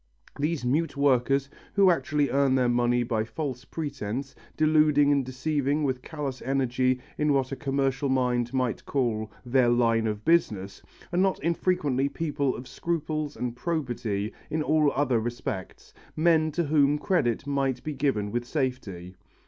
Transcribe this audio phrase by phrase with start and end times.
[0.39, 6.01] These mute workers, who actually earn their money by false pretences, deluding and deceiving with
[6.01, 10.81] callous energy in what a commercial mind might call "their line of business,"
[11.13, 16.97] are not infrequently people of scruples and probity in all other respects, men to whom
[16.97, 19.17] credit might be given with safety.